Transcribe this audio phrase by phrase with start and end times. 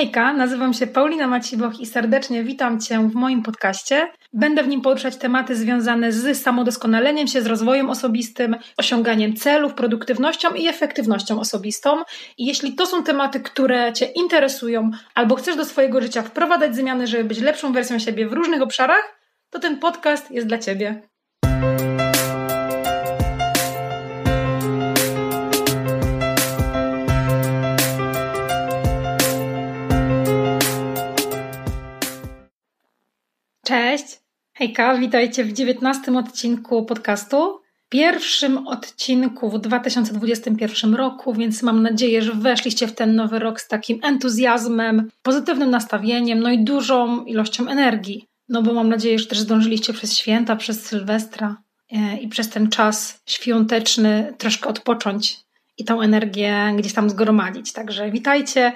[0.00, 4.12] Hejka, nazywam się Paulina Maciboch i serdecznie witam Cię w moim podcaście.
[4.32, 10.54] Będę w nim poruszać tematy związane z samodoskonaleniem się, z rozwojem osobistym, osiąganiem celów, produktywnością
[10.54, 12.02] i efektywnością osobistą.
[12.38, 17.06] I jeśli to są tematy, które Cię interesują albo chcesz do swojego życia wprowadzać zmiany,
[17.06, 19.20] żeby być lepszą wersją siebie w różnych obszarach,
[19.50, 21.09] to ten podcast jest dla Ciebie.
[33.70, 34.04] Cześć,
[34.52, 37.60] hejka, witajcie w dziewiętnastym odcinku podcastu.
[37.88, 43.68] Pierwszym odcinku w 2021 roku, więc mam nadzieję, że weszliście w ten nowy rok z
[43.68, 48.26] takim entuzjazmem, pozytywnym nastawieniem, no i dużą ilością energii.
[48.48, 51.56] No bo mam nadzieję, że też zdążyliście przez święta, przez Sylwestra
[51.92, 55.36] e, i przez ten czas świąteczny troszkę odpocząć
[55.78, 57.72] i tą energię gdzieś tam zgromadzić.
[57.72, 58.72] Także witajcie.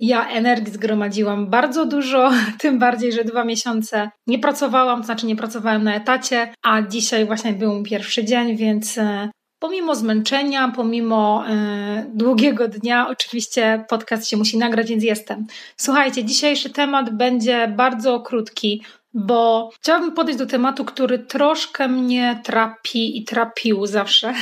[0.00, 5.36] Ja energii zgromadziłam bardzo dużo, tym bardziej, że dwa miesiące nie pracowałam, to znaczy nie
[5.36, 11.44] pracowałam na etacie, a dzisiaj właśnie był mój pierwszy dzień, więc e, pomimo zmęczenia, pomimo
[11.48, 15.46] e, długiego dnia, oczywiście podcast się musi nagrać, więc jestem.
[15.76, 18.82] Słuchajcie, dzisiejszy temat będzie bardzo krótki,
[19.14, 24.34] bo chciałabym podejść do tematu, który troszkę mnie trapi i trapił zawsze.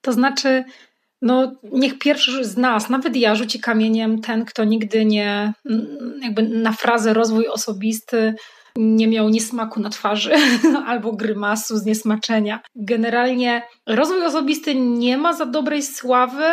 [0.00, 0.64] To znaczy,
[1.24, 5.52] no niech pierwszy z nas, nawet ja, rzuci kamieniem ten, kto nigdy nie,
[6.22, 8.34] jakby na frazę rozwój osobisty
[8.76, 10.34] nie miał niesmaku na twarzy
[10.86, 12.60] albo grymasu z niesmaczenia.
[12.76, 16.44] Generalnie rozwój osobisty nie ma za dobrej sławy,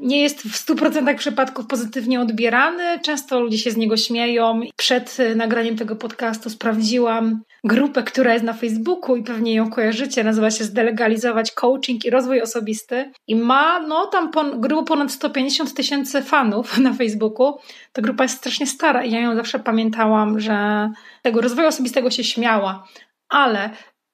[0.00, 3.00] nie jest w 100% przypadków pozytywnie odbierany.
[3.02, 4.60] Często ludzie się z niego śmieją.
[4.76, 10.24] Przed nagraniem tego podcastu sprawdziłam grupę, która jest na Facebooku i pewnie ją kojarzycie.
[10.24, 13.12] Nazywa się Zdelegalizować Coaching i Rozwój Osobisty.
[13.28, 17.58] I ma no tam pon, grubo ponad 150 tysięcy fanów na Facebooku.
[17.92, 20.90] Ta grupa jest strasznie stara i ja ją zawsze pamiętałam, że
[21.22, 22.84] tego rozwoju osobistego się śmiała.
[23.28, 23.70] Ale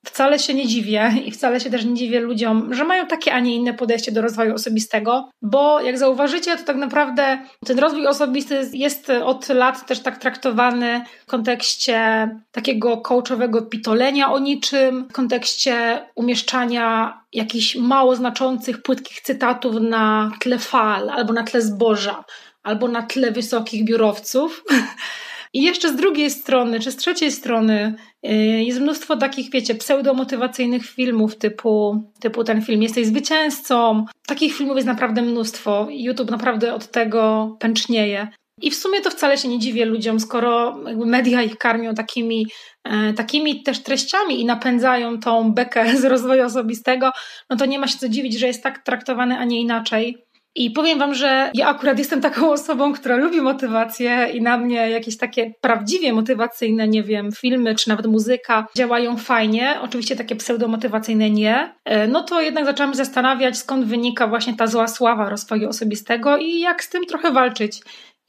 [0.06, 3.40] Wcale się nie dziwię i wcale się też nie dziwię ludziom, że mają takie, a
[3.40, 8.70] nie inne podejście do rozwoju osobistego, bo jak zauważycie, to tak naprawdę ten rozwój osobisty
[8.72, 16.04] jest od lat też tak traktowany w kontekście takiego coachowego pitolenia o niczym, w kontekście
[16.14, 22.24] umieszczania jakichś mało znaczących, płytkich cytatów na tle fal, albo na tle zboża,
[22.62, 24.64] albo na tle wysokich biurowców.
[25.52, 27.94] I jeszcze z drugiej strony, czy z trzeciej strony,
[28.26, 28.30] y,
[28.62, 34.04] jest mnóstwo takich, wiecie, pseudomotywacyjnych filmów typu, typu ten film Jesteś zwycięzcą.
[34.26, 35.86] Takich filmów jest naprawdę mnóstwo.
[35.90, 38.28] YouTube naprawdę od tego pęcznieje.
[38.62, 42.46] I w sumie to wcale się nie dziwię ludziom, skoro media ich karmią takimi,
[42.84, 47.10] e, takimi też treściami i napędzają tą bekę z rozwoju osobistego,
[47.50, 50.29] no to nie ma się co dziwić, że jest tak traktowany, a nie inaczej.
[50.54, 54.90] I powiem Wam, że ja akurat jestem taką osobą, która lubi motywację i na mnie
[54.90, 59.78] jakieś takie prawdziwie motywacyjne, nie wiem, filmy czy nawet muzyka działają fajnie.
[59.82, 61.74] Oczywiście takie pseudomotywacyjne nie.
[61.84, 66.60] E, no to jednak zaczęłam zastanawiać, skąd wynika właśnie ta zła sława rozwoju osobistego i
[66.60, 67.80] jak z tym trochę walczyć.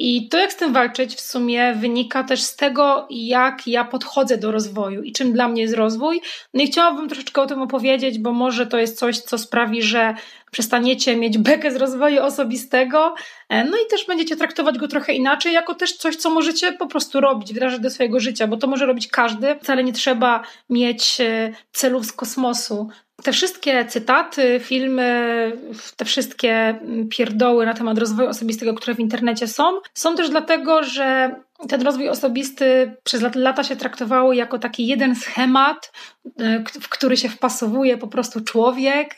[0.03, 4.38] I to, jak z tym walczyć, w sumie wynika też z tego, jak ja podchodzę
[4.38, 6.22] do rozwoju i czym dla mnie jest rozwój.
[6.53, 10.16] No i chciałabym troszeczkę o tym opowiedzieć, bo może to jest coś, co sprawi, że
[10.51, 13.16] przestaniecie mieć bekę z rozwoju osobistego,
[13.50, 16.88] e, no i też będziecie traktować go trochę inaczej, jako też coś, co możecie po
[16.88, 19.56] prostu robić, wdrażać do swojego życia, bo to może robić każdy.
[19.56, 22.89] Wcale nie trzeba mieć e, celów z kosmosu,
[23.23, 25.51] te wszystkie cytaty, filmy,
[25.97, 31.35] te wszystkie pierdoły na temat rozwoju osobistego, które w internecie są, są też dlatego, że
[31.69, 35.91] ten rozwój osobisty przez lata się traktowało jako taki jeden schemat,
[36.39, 39.15] e, w który się wpasowuje po prostu człowiek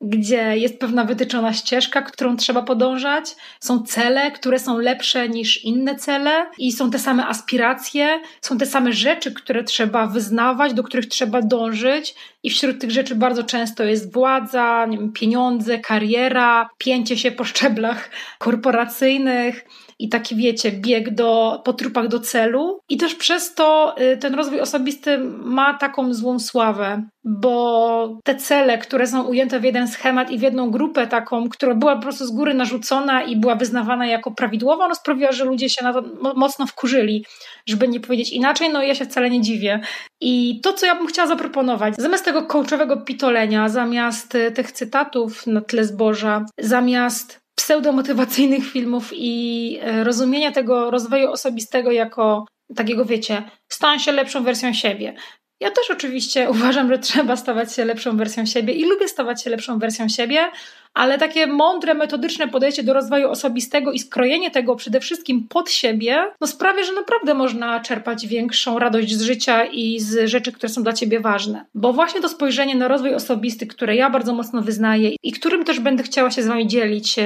[0.00, 3.36] gdzie jest pewna wytyczona ścieżka, którą trzeba podążać.
[3.60, 8.66] Są cele, które są lepsze niż inne cele i są te same aspiracje, są te
[8.66, 12.14] same rzeczy, które trzeba wyznawać, do których trzeba dążyć.
[12.42, 19.64] I wśród tych rzeczy bardzo często jest władza, pieniądze, kariera, pięcie się po szczeblach korporacyjnych
[19.98, 22.80] i taki, wiecie, bieg do, po trupach do celu.
[22.88, 28.78] I też przez to y, ten rozwój osobisty ma taką złą sławę, bo te cele,
[28.78, 32.26] które są ujęte w jeden schemat i w jedną grupę taką, która była po prostu
[32.26, 36.02] z góry narzucona i była wyznawana jako prawidłowa, no sprawiła, że ludzie się na to
[36.36, 37.24] mocno wkurzyli,
[37.66, 39.80] żeby nie powiedzieć inaczej, no ja się wcale nie dziwię.
[40.20, 45.46] I to, co ja bym chciała zaproponować, zamiast tego coachowego pitolenia, zamiast y, tych cytatów
[45.46, 52.46] na tle zboża, zamiast pseudomotywacyjnych filmów i e, rozumienia tego rozwoju osobistego jako
[52.76, 55.14] takiego, wiecie, stań się lepszą wersją siebie.
[55.60, 59.50] Ja też oczywiście uważam, że trzeba stawać się lepszą wersją siebie i lubię stawać się
[59.50, 60.50] lepszą wersją siebie,
[60.94, 66.32] ale takie mądre, metodyczne podejście do rozwoju osobistego i skrojenie tego przede wszystkim pod siebie,
[66.40, 70.82] no sprawia, że naprawdę można czerpać większą radość z życia i z rzeczy, które są
[70.82, 71.64] dla ciebie ważne.
[71.74, 75.80] Bo właśnie to spojrzenie na rozwój osobisty, które ja bardzo mocno wyznaję i którym też
[75.80, 77.16] będę chciała się z wami dzielić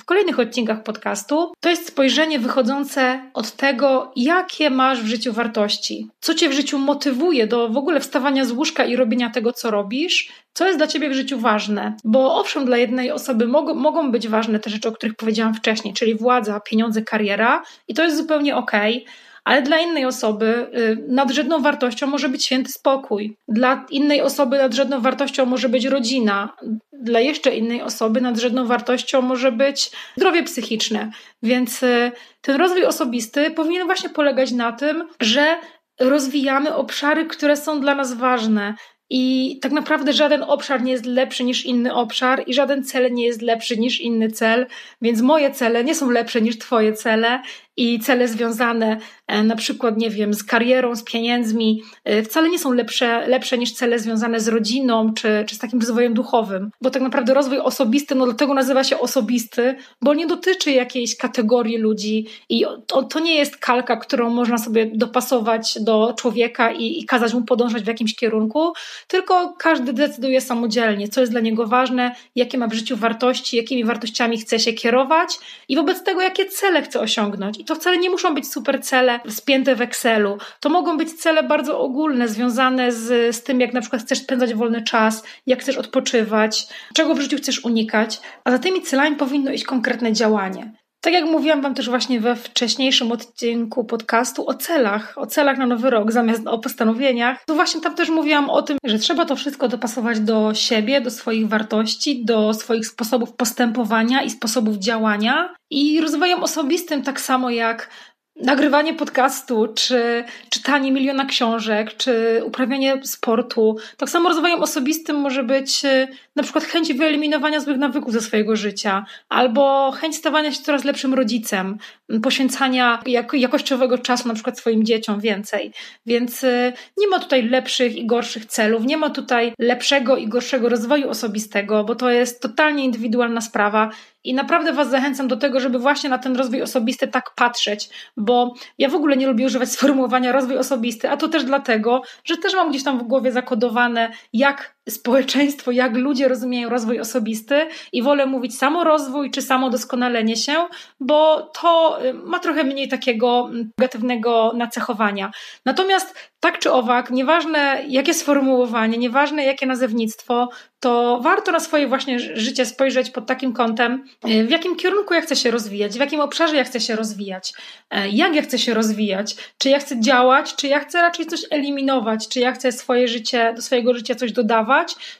[0.00, 6.08] w kolejnych odcinkach podcastu, to jest spojrzenie wychodzące od tego, jakie masz w życiu wartości,
[6.20, 9.70] co cię w życiu motywuje do w ogóle wstawania z łóżka i robienia tego, co
[9.70, 11.96] robisz, co jest dla ciebie w życiu ważne.
[12.04, 15.94] Bo owszem, dla jednej osoby mogą, mogą być ważne te rzeczy, o których powiedziałam wcześniej,
[15.94, 19.06] czyli władza, pieniądze, kariera, i to jest zupełnie okej.
[19.44, 23.36] Ale dla innej osoby y, nadrzędną wartością może być święty spokój.
[23.48, 26.56] Dla innej osoby nadrzędną wartością może być rodzina.
[26.92, 31.10] Dla jeszcze innej osoby nadrzędną wartością może być zdrowie psychiczne.
[31.42, 35.56] Więc y, ten rozwój osobisty powinien właśnie polegać na tym, że
[36.00, 38.74] rozwijamy obszary, które są dla nas ważne,
[39.10, 43.26] i tak naprawdę żaden obszar nie jest lepszy niż inny obszar, i żaden cel nie
[43.26, 44.66] jest lepszy niż inny cel,
[45.02, 47.42] więc moje cele nie są lepsze niż Twoje cele,
[47.76, 52.58] i cele związane e, na przykład, nie wiem, z karierą, z pieniędzmi, e, wcale nie
[52.58, 56.70] są lepsze, lepsze niż cele związane z rodziną czy, czy z takim rozwojem duchowym.
[56.80, 61.78] Bo tak naprawdę rozwój osobisty, no dlatego nazywa się osobisty, bo nie dotyczy jakiejś kategorii
[61.78, 67.04] ludzi i to, to nie jest kalka, którą można sobie dopasować do człowieka i, i
[67.04, 68.72] kazać mu podążać w jakimś kierunku,
[69.08, 73.84] tylko każdy decyduje samodzielnie, co jest dla niego ważne, jakie ma w życiu wartości, jakimi
[73.84, 75.38] wartościami chce się kierować
[75.68, 77.63] i wobec tego, jakie cele chce osiągnąć.
[77.66, 80.38] To wcale nie muszą być super cele spięte w Excelu.
[80.60, 84.54] To mogą być cele bardzo ogólne, związane z, z tym, jak na przykład chcesz spędzać
[84.54, 88.20] wolny czas, jak chcesz odpoczywać, czego w życiu chcesz unikać.
[88.44, 90.72] A za tymi celami powinno iść konkretne działanie.
[91.04, 95.66] Tak jak mówiłam Wam też właśnie we wcześniejszym odcinku podcastu o celach, o celach na
[95.66, 99.36] nowy rok zamiast o postanowieniach, to właśnie tam też mówiłam o tym, że trzeba to
[99.36, 105.54] wszystko dopasować do siebie, do swoich wartości, do swoich sposobów postępowania i sposobów działania.
[105.70, 107.90] I rozwojem osobistym, tak samo jak
[108.36, 113.76] nagrywanie podcastu, czy czytanie miliona książek, czy uprawianie sportu.
[113.96, 118.56] Tak samo rozwojem osobistym może być y, na przykład chęć wyeliminowania złych nawyków ze swojego
[118.56, 121.78] życia, albo chęć stawania się coraz lepszym rodzicem,
[122.22, 123.02] poświęcania
[123.32, 125.72] jakościowego czasu na przykład swoim dzieciom więcej.
[126.06, 130.68] Więc y, nie ma tutaj lepszych i gorszych celów, nie ma tutaj lepszego i gorszego
[130.68, 133.90] rozwoju osobistego, bo to jest totalnie indywidualna sprawa
[134.24, 138.54] i naprawdę Was zachęcam do tego, żeby właśnie na ten rozwój osobisty tak patrzeć, bo
[138.78, 142.54] ja w ogóle nie lubię używać sformułowania rozwój osobisty, a to też dlatego, że też
[142.54, 148.26] mam gdzieś tam w głowie zakodowane, jak społeczeństwo, jak ludzie rozumieją rozwój osobisty i wolę
[148.26, 150.66] mówić samorozwój czy samodoskonalenie się,
[151.00, 155.30] bo to y, ma trochę mniej takiego negatywnego nacechowania.
[155.66, 160.48] Natomiast tak czy owak, nieważne jakie sformułowanie, nieważne jakie nazewnictwo,
[160.80, 165.20] to warto na swoje właśnie życie spojrzeć pod takim kątem, y, w jakim kierunku ja
[165.20, 167.52] chcę się rozwijać, w jakim obszarze ja chcę się rozwijać,
[167.94, 171.40] y, jak ja chcę się rozwijać, czy ja chcę działać, czy ja chcę raczej coś
[171.50, 174.73] eliminować, czy ja chcę swoje życie, do swojego życia coś dodawać,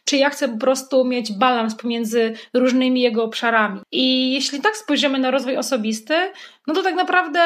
[0.04, 3.80] czy ja chcę po prostu mieć balans pomiędzy różnymi jego obszarami.
[3.92, 6.14] I jeśli tak spojrzymy na rozwój osobisty,
[6.66, 7.40] no to tak naprawdę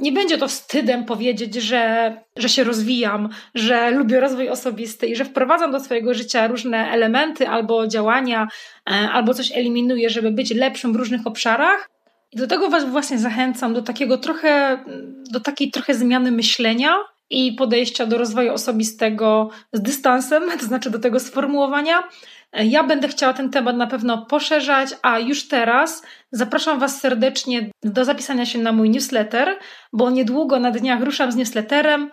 [0.00, 5.24] nie będzie to wstydem powiedzieć, że, że się rozwijam, że lubię rozwój osobisty i że
[5.24, 8.48] wprowadzam do swojego życia różne elementy albo działania,
[8.90, 11.90] e, albo coś eliminuję, żeby być lepszym w różnych obszarach.
[12.32, 14.84] I do tego Was właśnie zachęcam, do takiego trochę,
[15.30, 16.94] do takiej trochę zmiany myślenia
[17.30, 22.02] i podejścia do rozwoju osobistego z dystansem, to znaczy do tego sformułowania.
[22.52, 28.04] Ja będę chciała ten temat na pewno poszerzać, a już teraz zapraszam Was serdecznie do
[28.04, 29.58] zapisania się na mój newsletter,
[29.92, 32.10] bo niedługo na dniach ruszam z newsletterem.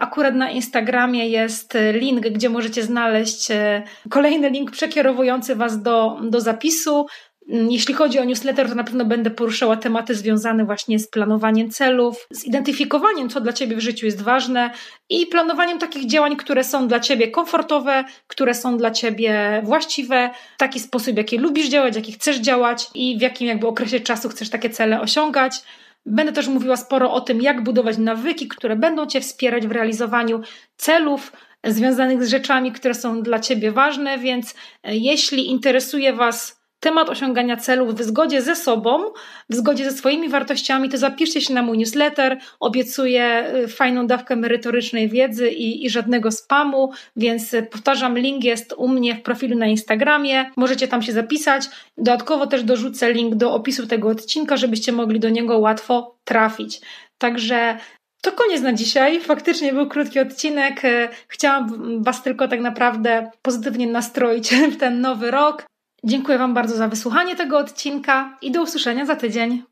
[0.00, 6.40] Akurat na Instagramie jest link, gdzie możecie znaleźć e, kolejny link przekierowujący Was do, do
[6.40, 7.06] zapisu.
[7.48, 11.70] Mm, jeśli chodzi o newsletter, to na pewno będę poruszała tematy związane właśnie z planowaniem
[11.70, 14.70] celów, z identyfikowaniem, co dla Ciebie w życiu jest ważne
[15.10, 20.58] i planowaniem takich działań, które są dla Ciebie komfortowe, które są dla Ciebie właściwe, w
[20.58, 24.50] taki sposób, jaki lubisz działać, jaki chcesz działać i w jakim jakby okresie czasu chcesz
[24.50, 25.62] takie cele osiągać.
[26.06, 30.40] Będę też mówiła sporo o tym, jak budować nawyki, które będą Cię wspierać w realizowaniu
[30.76, 31.32] celów
[31.64, 37.56] związanych z rzeczami, które są dla Ciebie ważne, więc e, jeśli interesuje Was temat osiągania
[37.56, 39.04] celów w zgodzie ze sobą,
[39.50, 42.38] w zgodzie ze swoimi wartościami, to zapiszcie się na mój newsletter.
[42.60, 48.74] Obiecuję y, fajną dawkę merytorycznej wiedzy i, i żadnego spamu, więc y, powtarzam, link jest
[48.76, 50.50] u mnie w profilu na Instagramie.
[50.56, 51.68] Możecie tam się zapisać.
[51.98, 56.80] Dodatkowo też dorzucę link do opisu tego odcinka, żebyście mogli do niego łatwo trafić.
[57.18, 57.78] Także
[58.22, 59.20] to koniec na dzisiaj.
[59.20, 60.84] Faktycznie był krótki odcinek.
[60.84, 65.66] Y, chciałam Was tylko tak naprawdę pozytywnie nastroić w ten nowy rok.
[66.06, 69.62] Dziękuję Wam bardzo za wysłuchanie tego odcinka i do usłyszenia za tydzień.